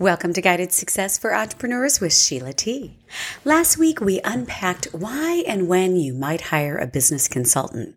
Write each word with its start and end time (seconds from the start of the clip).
Welcome 0.00 0.32
to 0.34 0.40
Guided 0.40 0.70
Success 0.70 1.18
for 1.18 1.34
Entrepreneurs 1.34 2.00
with 2.00 2.14
Sheila 2.14 2.52
T. 2.52 2.96
Last 3.44 3.78
week, 3.78 4.00
we 4.00 4.20
unpacked 4.22 4.94
why 4.94 5.42
and 5.44 5.66
when 5.66 5.96
you 5.96 6.14
might 6.14 6.40
hire 6.40 6.78
a 6.78 6.86
business 6.86 7.26
consultant. 7.26 7.96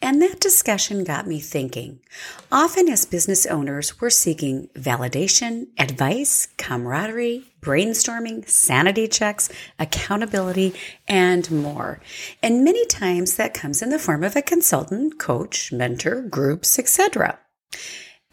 And 0.00 0.22
that 0.22 0.40
discussion 0.40 1.04
got 1.04 1.26
me 1.26 1.40
thinking. 1.40 2.00
Often, 2.50 2.88
as 2.88 3.04
business 3.04 3.44
owners, 3.44 4.00
we're 4.00 4.08
seeking 4.08 4.68
validation, 4.68 5.66
advice, 5.76 6.48
camaraderie, 6.56 7.44
brainstorming, 7.60 8.48
sanity 8.48 9.06
checks, 9.06 9.50
accountability, 9.78 10.72
and 11.06 11.50
more. 11.50 12.00
And 12.42 12.64
many 12.64 12.86
times 12.86 13.36
that 13.36 13.52
comes 13.52 13.82
in 13.82 13.90
the 13.90 13.98
form 13.98 14.24
of 14.24 14.34
a 14.34 14.40
consultant, 14.40 15.18
coach, 15.18 15.72
mentor, 15.72 16.22
groups, 16.22 16.78
etc. 16.78 17.38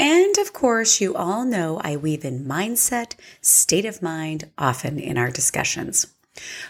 And 0.02 0.36
of 0.40 0.52
course, 0.52 1.00
you 1.00 1.14
all 1.14 1.46
know 1.46 1.80
I 1.84 1.96
weave 1.96 2.26
in 2.26 2.46
mindset, 2.46 3.14
state 3.40 3.86
of 3.86 4.02
mind 4.02 4.50
often 4.58 4.98
in 4.98 5.16
our 5.16 5.30
discussions. 5.30 6.08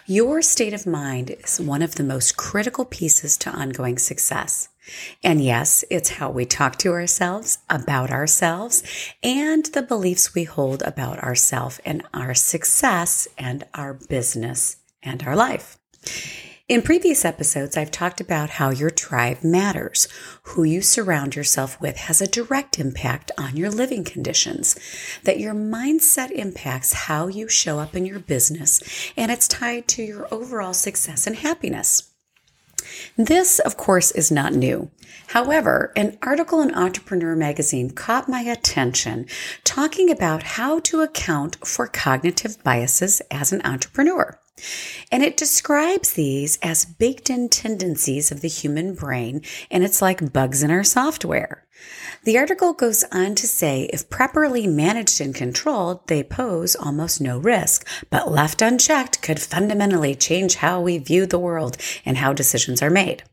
Your 0.05 0.41
state 0.41 0.73
of 0.73 0.85
mind 0.85 1.29
is 1.29 1.57
one 1.57 1.81
of 1.81 1.95
the 1.95 2.03
most 2.03 2.35
critical 2.35 2.83
pieces 2.83 3.37
to 3.37 3.49
ongoing 3.49 3.97
success. 3.97 4.67
And 5.23 5.41
yes, 5.41 5.85
it's 5.89 6.09
how 6.09 6.29
we 6.29 6.43
talk 6.43 6.75
to 6.79 6.91
ourselves, 6.91 7.59
about 7.69 8.11
ourselves, 8.11 8.83
and 9.23 9.63
the 9.67 9.81
beliefs 9.81 10.35
we 10.35 10.43
hold 10.43 10.81
about 10.81 11.19
ourselves 11.19 11.79
and 11.85 12.03
our 12.13 12.33
success 12.33 13.29
and 13.37 13.63
our 13.73 13.93
business 13.93 14.75
and 15.01 15.23
our 15.23 15.37
life. 15.37 15.77
In 16.71 16.81
previous 16.81 17.25
episodes, 17.25 17.75
I've 17.75 17.91
talked 17.91 18.21
about 18.21 18.51
how 18.51 18.69
your 18.69 18.91
tribe 18.91 19.43
matters. 19.43 20.07
Who 20.43 20.63
you 20.63 20.81
surround 20.81 21.35
yourself 21.35 21.77
with 21.81 21.97
has 21.97 22.21
a 22.21 22.29
direct 22.29 22.79
impact 22.79 23.29
on 23.37 23.57
your 23.57 23.69
living 23.69 24.05
conditions, 24.05 24.79
that 25.25 25.37
your 25.37 25.53
mindset 25.53 26.31
impacts 26.31 26.93
how 26.93 27.27
you 27.27 27.49
show 27.49 27.79
up 27.79 27.93
in 27.93 28.05
your 28.05 28.19
business, 28.19 28.79
and 29.17 29.33
it's 29.33 29.49
tied 29.49 29.89
to 29.89 30.01
your 30.01 30.33
overall 30.33 30.73
success 30.73 31.27
and 31.27 31.35
happiness. 31.35 32.09
This, 33.17 33.59
of 33.59 33.75
course, 33.75 34.11
is 34.11 34.31
not 34.31 34.53
new. 34.53 34.89
However, 35.27 35.91
an 35.97 36.17
article 36.21 36.61
in 36.61 36.73
Entrepreneur 36.73 37.35
magazine 37.35 37.89
caught 37.89 38.29
my 38.29 38.43
attention 38.43 39.25
talking 39.65 40.09
about 40.09 40.43
how 40.43 40.79
to 40.79 41.01
account 41.01 41.57
for 41.67 41.85
cognitive 41.85 42.63
biases 42.63 43.21
as 43.29 43.51
an 43.51 43.61
entrepreneur. 43.65 44.39
And 45.11 45.23
it 45.23 45.37
describes 45.37 46.13
these 46.13 46.57
as 46.61 46.85
baked 46.85 47.29
in 47.29 47.49
tendencies 47.49 48.31
of 48.31 48.41
the 48.41 48.47
human 48.47 48.93
brain, 48.93 49.41
and 49.69 49.83
it's 49.83 50.01
like 50.01 50.31
bugs 50.31 50.63
in 50.63 50.71
our 50.71 50.83
software. 50.83 51.65
The 52.23 52.37
article 52.37 52.73
goes 52.73 53.03
on 53.11 53.35
to 53.35 53.47
say 53.47 53.89
if 53.91 54.09
properly 54.09 54.67
managed 54.67 55.19
and 55.19 55.33
controlled, 55.33 56.07
they 56.07 56.21
pose 56.23 56.75
almost 56.75 57.19
no 57.19 57.39
risk, 57.39 57.87
but 58.09 58.31
left 58.31 58.61
unchecked 58.61 59.21
could 59.21 59.39
fundamentally 59.39 60.13
change 60.13 60.55
how 60.55 60.79
we 60.79 60.99
view 60.99 61.25
the 61.25 61.39
world 61.39 61.77
and 62.05 62.17
how 62.17 62.33
decisions 62.33 62.81
are 62.81 62.91
made. 62.91 63.23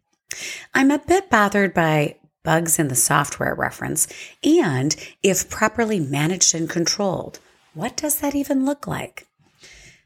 I'm 0.75 0.91
a 0.91 0.99
bit 0.99 1.29
bothered 1.29 1.75
by 1.75 2.17
bugs 2.43 2.79
in 2.79 2.89
the 2.89 2.95
software 2.95 3.55
reference, 3.55 4.09
and 4.43 4.97
if 5.23 5.51
properly 5.51 6.01
managed 6.01 6.55
and 6.55 6.69
controlled, 6.71 7.41
what 7.75 7.97
does 7.97 8.21
that 8.21 8.35
even 8.35 8.65
look 8.65 8.87
like? 8.87 9.28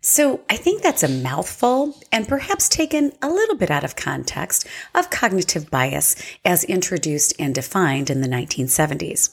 So 0.05 0.41
I 0.51 0.57
think 0.57 0.83
that's 0.83 1.05
a 1.05 1.09
mouthful 1.09 1.97
and 2.11 2.27
perhaps 2.27 2.69
taken 2.69 3.13
a 3.23 3.29
little 3.29 3.55
bit 3.55 3.71
out 3.71 3.85
of 3.85 3.95
context 3.95 4.67
of 4.97 5.11
cognitive 5.11 5.71
bias 5.71 6.17
as 6.45 6.65
introduced 6.65 7.35
and 7.39 7.55
defined 7.55 8.11
in 8.11 8.21
the 8.21 8.27
1970s. 8.29 9.31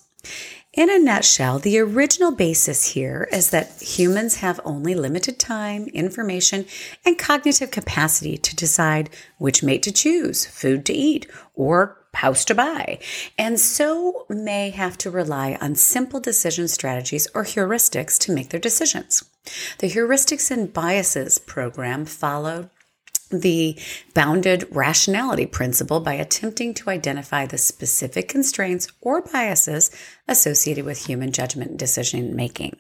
In 0.74 0.92
a 0.92 1.00
nutshell, 1.00 1.58
the 1.58 1.80
original 1.80 2.32
basis 2.32 2.94
here 2.94 3.28
is 3.32 3.50
that 3.50 3.82
humans 3.82 4.36
have 4.36 4.60
only 4.64 4.94
limited 4.94 5.40
time, 5.40 5.88
information, 5.88 6.68
and 7.04 7.18
cognitive 7.18 7.72
capacity 7.72 8.38
to 8.38 8.56
decide 8.56 9.10
which 9.40 9.64
mate 9.64 9.82
to 9.84 9.92
choose, 9.92 10.46
food 10.46 10.86
to 10.86 10.94
eat, 10.94 11.26
or 11.56 11.99
house 12.14 12.44
to 12.46 12.56
buy, 12.56 13.00
and 13.38 13.60
so 13.60 14.26
may 14.30 14.70
have 14.72 14.98
to 15.00 15.12
rely 15.12 15.58
on 15.62 15.76
simple 15.76 16.20
decision 16.20 16.68
strategies 16.68 17.28
or 17.34 17.44
heuristics 17.44 18.18
to 18.20 18.32
make 18.32 18.50
their 18.50 18.60
decisions. 18.60 19.24
The 19.80 19.90
Heuristics 19.90 20.52
and 20.52 20.72
Biases 20.74 21.40
program 21.40 22.06
followed 22.06 22.70
the 23.32 23.78
bounded 24.14 24.68
rationality 24.72 25.46
principle 25.46 26.00
by 26.00 26.14
attempting 26.14 26.74
to 26.74 26.90
identify 26.90 27.46
the 27.46 27.58
specific 27.58 28.28
constraints 28.28 28.88
or 29.02 29.22
biases 29.22 29.92
associated 30.28 30.86
with 30.86 31.06
human 31.06 31.32
judgment 31.32 31.78
decision 31.78 32.36
making. 32.36 32.78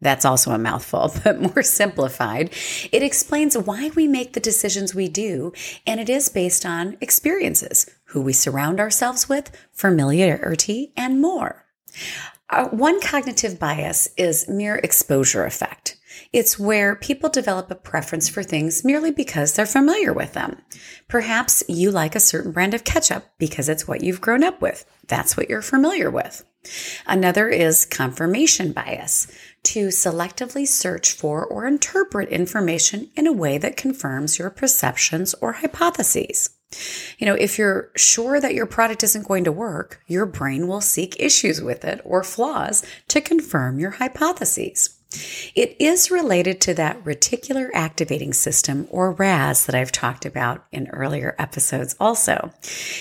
That's 0.00 0.24
also 0.24 0.52
a 0.52 0.58
mouthful, 0.58 1.12
but 1.24 1.40
more 1.40 1.62
simplified. 1.62 2.50
It 2.92 3.02
explains 3.02 3.58
why 3.58 3.90
we 3.94 4.06
make 4.06 4.32
the 4.32 4.40
decisions 4.40 4.94
we 4.94 5.08
do, 5.08 5.52
and 5.86 5.98
it 5.98 6.08
is 6.08 6.28
based 6.28 6.64
on 6.64 6.96
experiences, 7.00 7.90
who 8.08 8.20
we 8.20 8.32
surround 8.32 8.80
ourselves 8.80 9.28
with, 9.28 9.50
familiarity, 9.72 10.92
and 10.96 11.20
more. 11.20 11.64
Uh, 12.50 12.68
one 12.68 13.00
cognitive 13.00 13.58
bias 13.58 14.08
is 14.16 14.48
mere 14.48 14.76
exposure 14.76 15.44
effect. 15.44 15.98
It's 16.32 16.58
where 16.58 16.96
people 16.96 17.30
develop 17.30 17.70
a 17.70 17.74
preference 17.74 18.28
for 18.28 18.42
things 18.42 18.84
merely 18.84 19.10
because 19.10 19.52
they're 19.52 19.66
familiar 19.66 20.12
with 20.12 20.32
them. 20.32 20.60
Perhaps 21.08 21.62
you 21.68 21.90
like 21.90 22.14
a 22.14 22.20
certain 22.20 22.52
brand 22.52 22.74
of 22.74 22.84
ketchup 22.84 23.24
because 23.38 23.68
it's 23.68 23.86
what 23.86 24.02
you've 24.02 24.20
grown 24.20 24.42
up 24.42 24.60
with. 24.60 24.84
That's 25.06 25.36
what 25.36 25.48
you're 25.48 25.62
familiar 25.62 26.10
with. 26.10 26.44
Another 27.06 27.48
is 27.48 27.86
confirmation 27.86 28.72
bias 28.72 29.26
to 29.64 29.88
selectively 29.88 30.66
search 30.66 31.12
for 31.12 31.44
or 31.44 31.66
interpret 31.66 32.28
information 32.30 33.10
in 33.16 33.26
a 33.26 33.32
way 33.32 33.58
that 33.58 33.76
confirms 33.76 34.38
your 34.38 34.50
perceptions 34.50 35.34
or 35.40 35.52
hypotheses. 35.54 36.57
You 37.18 37.26
know, 37.26 37.34
if 37.34 37.58
you're 37.58 37.90
sure 37.96 38.40
that 38.40 38.54
your 38.54 38.66
product 38.66 39.02
isn't 39.02 39.26
going 39.26 39.44
to 39.44 39.52
work, 39.52 40.02
your 40.06 40.26
brain 40.26 40.68
will 40.68 40.80
seek 40.80 41.18
issues 41.18 41.62
with 41.62 41.84
it 41.84 42.00
or 42.04 42.22
flaws 42.22 42.84
to 43.08 43.20
confirm 43.20 43.78
your 43.78 43.92
hypotheses. 43.92 44.98
It 45.54 45.74
is 45.78 46.10
related 46.10 46.60
to 46.62 46.74
that 46.74 47.02
reticular 47.02 47.70
activating 47.72 48.34
system 48.34 48.86
or 48.90 49.12
RAS 49.12 49.64
that 49.64 49.74
I've 49.74 49.90
talked 49.90 50.26
about 50.26 50.66
in 50.70 50.88
earlier 50.88 51.34
episodes 51.38 51.96
also. 51.98 52.52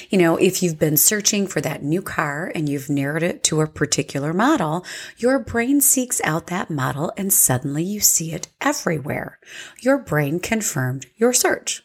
You 0.09 0.17
know, 0.17 0.37
if 0.37 0.63
you've 0.63 0.79
been 0.79 0.95
searching 0.95 1.47
for 1.47 1.59
that 1.61 1.83
new 1.83 2.01
car 2.01 2.49
and 2.55 2.69
you've 2.69 2.89
narrowed 2.89 3.23
it 3.23 3.43
to 3.45 3.59
a 3.59 3.67
particular 3.67 4.31
model, 4.31 4.85
your 5.17 5.37
brain 5.37 5.81
seeks 5.81 6.21
out 6.23 6.47
that 6.47 6.69
model 6.69 7.11
and 7.17 7.33
suddenly 7.33 7.83
you 7.83 7.99
see 7.99 8.31
it 8.31 8.47
everywhere. 8.61 9.37
Your 9.81 9.97
brain 9.97 10.39
confirmed 10.39 11.07
your 11.17 11.33
search. 11.33 11.83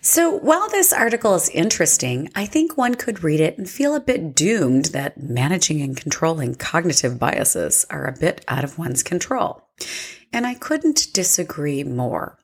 So 0.00 0.30
while 0.30 0.68
this 0.68 0.92
article 0.92 1.34
is 1.34 1.48
interesting, 1.50 2.30
I 2.34 2.46
think 2.46 2.76
one 2.76 2.94
could 2.94 3.22
read 3.22 3.40
it 3.40 3.56
and 3.56 3.68
feel 3.68 3.94
a 3.94 4.00
bit 4.00 4.34
doomed 4.34 4.86
that 4.86 5.22
managing 5.22 5.80
and 5.80 5.96
controlling 5.96 6.56
cognitive 6.56 7.18
biases 7.18 7.86
are 7.88 8.06
a 8.06 8.18
bit 8.18 8.44
out 8.48 8.64
of 8.64 8.78
one's 8.78 9.02
control. 9.02 9.68
And 10.32 10.46
I 10.46 10.54
couldn't 10.54 11.12
disagree 11.12 11.84
more. 11.84 12.38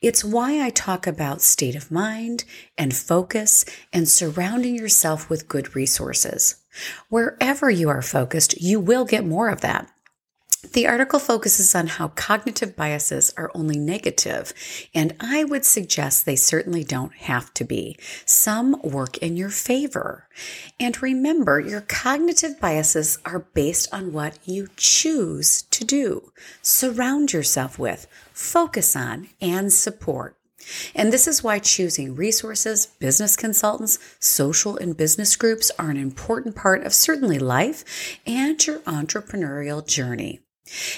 It's 0.00 0.24
why 0.24 0.64
I 0.64 0.70
talk 0.70 1.06
about 1.06 1.40
state 1.40 1.74
of 1.74 1.90
mind 1.90 2.44
and 2.78 2.94
focus 2.94 3.64
and 3.92 4.08
surrounding 4.08 4.76
yourself 4.76 5.28
with 5.28 5.48
good 5.48 5.74
resources. 5.74 6.56
Wherever 7.08 7.68
you 7.70 7.88
are 7.88 8.02
focused, 8.02 8.60
you 8.60 8.80
will 8.80 9.04
get 9.04 9.24
more 9.24 9.48
of 9.48 9.60
that. 9.60 9.90
The 10.70 10.86
article 10.86 11.18
focuses 11.18 11.74
on 11.74 11.88
how 11.88 12.08
cognitive 12.08 12.76
biases 12.76 13.34
are 13.36 13.50
only 13.52 13.78
negative, 13.78 14.54
and 14.94 15.12
I 15.18 15.42
would 15.42 15.64
suggest 15.64 16.24
they 16.24 16.36
certainly 16.36 16.84
don't 16.84 17.12
have 17.14 17.52
to 17.54 17.64
be. 17.64 17.98
Some 18.24 18.80
work 18.80 19.18
in 19.18 19.36
your 19.36 19.50
favor. 19.50 20.28
And 20.78 21.02
remember, 21.02 21.58
your 21.58 21.80
cognitive 21.80 22.60
biases 22.60 23.18
are 23.26 23.40
based 23.40 23.92
on 23.92 24.12
what 24.12 24.38
you 24.46 24.68
choose 24.76 25.62
to 25.62 25.84
do, 25.84 26.32
surround 26.62 27.32
yourself 27.32 27.76
with, 27.76 28.06
focus 28.32 28.94
on, 28.94 29.30
and 29.40 29.72
support. 29.72 30.36
And 30.94 31.12
this 31.12 31.26
is 31.26 31.42
why 31.42 31.58
choosing 31.58 32.14
resources, 32.14 32.86
business 32.86 33.36
consultants, 33.36 33.98
social 34.20 34.76
and 34.76 34.96
business 34.96 35.34
groups 35.34 35.72
are 35.76 35.90
an 35.90 35.96
important 35.96 36.54
part 36.54 36.84
of 36.84 36.94
certainly 36.94 37.40
life 37.40 38.20
and 38.24 38.64
your 38.64 38.78
entrepreneurial 38.80 39.84
journey. 39.84 40.40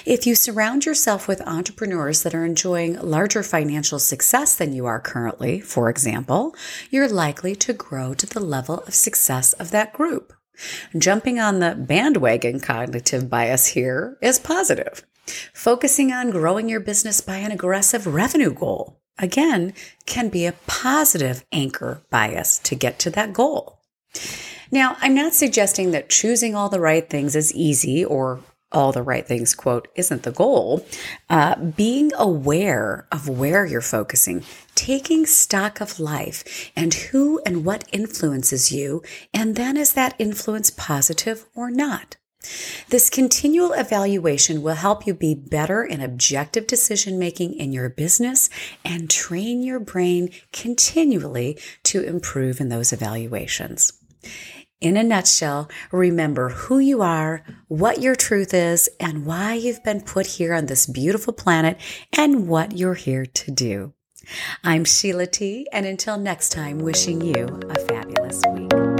If 0.05 0.27
you 0.27 0.35
surround 0.35 0.85
yourself 0.85 1.27
with 1.27 1.41
entrepreneurs 1.41 2.23
that 2.23 2.35
are 2.35 2.45
enjoying 2.45 2.99
larger 3.01 3.41
financial 3.41 3.97
success 3.97 4.55
than 4.55 4.73
you 4.73 4.85
are 4.85 4.99
currently, 4.99 5.59
for 5.59 5.89
example, 5.89 6.55
you're 6.91 7.09
likely 7.09 7.55
to 7.55 7.73
grow 7.73 8.13
to 8.13 8.27
the 8.27 8.39
level 8.39 8.79
of 8.81 8.93
success 8.93 9.53
of 9.53 9.71
that 9.71 9.93
group. 9.93 10.33
Jumping 10.97 11.39
on 11.39 11.59
the 11.59 11.75
bandwagon 11.75 12.59
cognitive 12.59 13.29
bias 13.29 13.67
here 13.67 14.17
is 14.21 14.39
positive. 14.39 15.03
Focusing 15.53 16.11
on 16.13 16.29
growing 16.29 16.69
your 16.69 16.79
business 16.79 17.19
by 17.19 17.37
an 17.37 17.51
aggressive 17.51 18.05
revenue 18.05 18.53
goal, 18.53 19.01
again, 19.17 19.73
can 20.05 20.29
be 20.29 20.45
a 20.45 20.53
positive 20.67 21.43
anchor 21.51 22.01
bias 22.11 22.59
to 22.59 22.75
get 22.75 22.99
to 22.99 23.09
that 23.09 23.33
goal. 23.33 23.79
Now, 24.71 24.97
I'm 25.01 25.15
not 25.15 25.33
suggesting 25.33 25.91
that 25.91 26.09
choosing 26.09 26.55
all 26.55 26.69
the 26.69 26.79
right 26.79 27.09
things 27.09 27.35
is 27.35 27.53
easy 27.53 28.05
or 28.05 28.41
all 28.71 28.91
the 28.91 29.03
right 29.03 29.25
things, 29.25 29.55
quote, 29.55 29.87
isn't 29.95 30.23
the 30.23 30.31
goal. 30.31 30.85
Uh, 31.29 31.55
being 31.55 32.11
aware 32.17 33.07
of 33.11 33.29
where 33.29 33.65
you're 33.65 33.81
focusing, 33.81 34.43
taking 34.75 35.25
stock 35.25 35.79
of 35.79 35.99
life 35.99 36.71
and 36.75 36.93
who 36.93 37.41
and 37.45 37.63
what 37.63 37.87
influences 37.91 38.71
you, 38.71 39.01
and 39.33 39.55
then 39.55 39.77
is 39.77 39.93
that 39.93 40.15
influence 40.19 40.69
positive 40.69 41.45
or 41.55 41.71
not? 41.71 42.17
This 42.89 43.09
continual 43.09 43.73
evaluation 43.73 44.61
will 44.61 44.75
help 44.75 45.07
you 45.07 45.13
be 45.13 45.33
better 45.33 45.83
in 45.83 46.01
objective 46.01 46.67
decision 46.67 47.17
making 47.17 47.53
in 47.53 47.71
your 47.71 47.89
business 47.89 48.49
and 48.83 49.09
train 49.09 49.63
your 49.63 49.79
brain 49.79 50.29
continually 50.53 51.57
to 51.83 52.03
improve 52.03 52.59
in 52.59 52.69
those 52.69 52.93
evaluations. 52.93 53.93
In 54.81 54.97
a 54.97 55.03
nutshell, 55.03 55.69
remember 55.91 56.49
who 56.49 56.79
you 56.79 57.01
are, 57.01 57.43
what 57.69 58.01
your 58.01 58.15
truth 58.15 58.53
is, 58.53 58.89
and 58.99 59.25
why 59.25 59.53
you've 59.53 59.83
been 59.83 60.01
put 60.01 60.25
here 60.25 60.53
on 60.53 60.65
this 60.65 60.85
beautiful 60.85 61.31
planet 61.31 61.79
and 62.11 62.49
what 62.49 62.77
you're 62.77 62.93
here 62.93 63.25
to 63.25 63.51
do. 63.51 63.93
I'm 64.63 64.83
Sheila 64.83 65.27
T, 65.27 65.67
and 65.71 65.85
until 65.85 66.17
next 66.17 66.49
time, 66.49 66.79
wishing 66.79 67.21
you 67.21 67.45
a 67.69 67.79
fabulous 67.79 68.41
week. 68.53 68.94